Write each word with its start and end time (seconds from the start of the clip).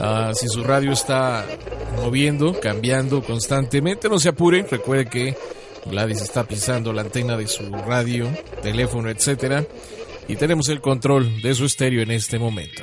Ah, 0.00 0.32
si 0.34 0.48
su 0.48 0.62
radio 0.62 0.92
está 0.92 1.44
moviendo, 1.96 2.58
cambiando 2.60 3.22
constantemente, 3.22 4.08
no 4.08 4.18
se 4.18 4.28
apuren. 4.28 4.66
Recuerde 4.70 5.06
que 5.06 5.36
Gladys 5.86 6.22
está 6.22 6.46
pisando 6.46 6.92
la 6.92 7.02
antena 7.02 7.36
de 7.36 7.48
su 7.48 7.68
radio, 7.70 8.28
teléfono, 8.62 9.10
etcétera, 9.10 9.64
y 10.28 10.36
tenemos 10.36 10.68
el 10.68 10.80
control 10.80 11.42
de 11.42 11.54
su 11.54 11.64
estéreo 11.64 12.02
en 12.02 12.10
este 12.10 12.38
momento. 12.38 12.82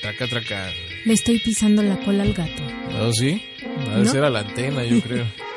Traca, 0.00 0.26
traca. 0.28 0.70
Le 1.04 1.12
estoy 1.12 1.38
pisando 1.40 1.82
la 1.82 1.98
cola 2.04 2.22
al 2.22 2.32
gato. 2.32 2.62
¿No, 2.92 3.12
sí? 3.12 3.42
Debe 3.92 4.06
ser 4.06 4.24
a 4.24 4.30
la 4.30 4.40
antena, 4.40 4.84
yo 4.84 5.00
creo. 5.02 5.26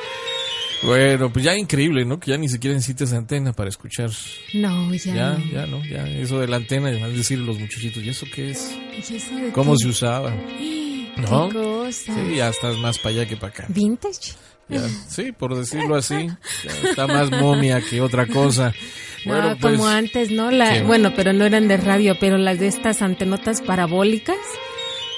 Bueno, 0.84 1.32
pues 1.32 1.46
ya 1.46 1.56
increíble, 1.56 2.06
¿no? 2.06 2.20
Que 2.20 2.32
ya 2.32 2.38
ni 2.38 2.50
siquiera 2.50 2.76
necesitas 2.76 3.14
antena 3.14 3.54
para 3.54 3.70
escuchar. 3.70 4.10
No, 4.54 4.94
ya. 4.94 5.14
Ya, 5.14 5.38
no. 5.38 5.52
ya, 5.52 5.66
¿no? 5.66 5.86
Ya, 5.86 6.08
eso 6.08 6.40
de 6.40 6.48
la 6.48 6.58
antena, 6.58 6.92
van 6.92 7.04
a 7.04 7.08
decir 7.10 7.40
los 7.40 7.58
muchachitos, 7.58 8.04
¿y 8.04 8.10
eso 8.10 8.26
qué 8.34 8.52
es? 8.52 8.78
¿Y 8.98 9.16
eso 9.16 9.36
de 9.36 9.52
¿Cómo 9.52 9.74
qué? 9.74 9.80
se 9.80 9.88
usaba? 9.88 10.34
¿Qué 10.58 11.22
¿No? 11.22 11.50
cosa? 11.50 12.14
Sí, 12.14 12.36
ya 12.36 12.50
estás 12.50 12.78
más 12.78 12.98
para 12.98 13.16
allá 13.16 13.28
que 13.28 13.38
para 13.38 13.54
acá. 13.54 13.66
¿Vintage? 13.70 14.34
Ya, 14.68 14.82
sí, 15.08 15.32
por 15.32 15.56
decirlo 15.56 15.96
así. 15.96 16.28
ya 16.64 16.90
está 16.90 17.08
más 17.08 17.32
momia 17.32 17.82
que 17.82 18.02
otra 18.02 18.28
cosa. 18.28 18.74
Bueno, 19.26 19.52
no, 19.52 19.58
pues, 19.58 19.78
como 19.78 19.88
antes, 19.88 20.32
¿no? 20.32 20.52
La, 20.52 20.74
¿qué? 20.74 20.82
bueno, 20.84 21.14
pero 21.16 21.32
no 21.32 21.46
eran 21.46 21.70
de 21.70 21.78
radio, 21.78 22.18
pero 22.20 22.38
las 22.38 22.60
de 22.60 22.68
estas 22.68 23.02
antenotas 23.02 23.62
parabólicas. 23.62 24.36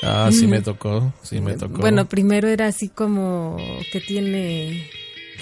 Ah, 0.03 0.29
sí 0.31 0.45
me 0.45 0.61
tocó, 0.61 1.11
sí 1.23 1.41
me 1.41 1.53
tocó. 1.55 1.79
Bueno, 1.79 2.07
primero 2.07 2.47
era 2.47 2.67
así 2.67 2.89
como 2.89 3.57
que 3.91 3.99
tiene 4.01 4.87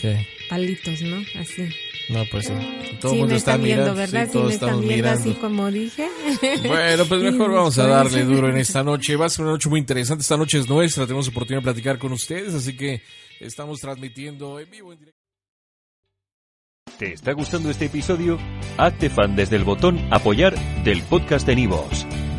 ¿Qué? 0.04 0.28
palitos, 0.50 1.02
¿no? 1.02 1.16
Así. 1.40 1.70
No, 2.10 2.24
pues 2.30 2.46
sí. 2.48 2.54
Todo 3.00 3.14
el 3.14 3.16
sí, 3.16 3.20
mundo 3.22 3.28
me 3.28 3.36
está 3.38 3.52
están 3.54 3.64
viendo, 3.64 3.94
mirando. 3.94 3.96
¿verdad? 3.96 4.22
Sí, 4.26 4.28
Sí, 4.28 4.34
todos 4.34 4.48
me 4.50 4.54
están 4.54 4.70
estamos 4.70 4.86
viendo 4.88 5.04
mirando. 5.10 5.30
así 5.32 5.40
como 5.40 5.72
dije. 5.72 6.08
Bueno, 6.68 7.06
pues 7.06 7.22
mejor 7.22 7.48
Sí, 7.50 7.56
vamos 7.56 7.80
a 7.80 7.82
pues. 7.84 7.94
darle 7.96 8.24
duro 8.26 8.50
en 8.50 8.58
esta 8.58 8.84
noche. 8.84 9.16
Va 9.16 9.26
a 9.26 9.30
ser 9.30 9.44
una 9.46 9.54
noche 9.54 9.70
muy 9.70 9.80
interesante. 9.80 10.22
Esta 10.22 10.36
noche 10.38 10.60
es 10.60 10.68
nuestra. 10.70 11.06
Tenemos 11.06 11.28
oportunidad 11.30 11.62
de 11.62 11.64
platicar 11.64 11.98
con 11.98 12.12
ustedes, 12.12 12.54
así 12.54 12.76
que 12.76 13.02
estamos 13.40 13.80
transmitiendo 13.80 14.60
en 14.60 14.70
vivo, 14.70 14.92
en 14.94 15.00
directo. 15.00 15.20
¿Te 17.00 17.14
está 17.14 17.32
gustando 17.32 17.70
este 17.72 17.86
episodio? 17.86 18.38
Hazte 18.78 19.10
fan 19.10 19.36
desde 19.36 19.56
el 19.56 19.64
botón 19.64 20.00
Apoyar 20.12 20.54
del 20.84 21.02
podcast 21.04 21.48
de 21.48 21.56
Nivos. 21.56 22.06